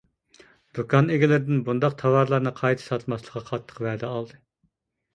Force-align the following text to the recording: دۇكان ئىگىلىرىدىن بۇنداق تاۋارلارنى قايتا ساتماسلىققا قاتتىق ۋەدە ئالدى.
دۇكان 0.79 1.11
ئىگىلىرىدىن 1.17 1.61
بۇنداق 1.69 1.99
تاۋارلارنى 2.01 2.57
قايتا 2.63 2.87
ساتماسلىققا 2.89 3.47
قاتتىق 3.55 3.87
ۋەدە 3.89 4.13
ئالدى. 4.15 4.45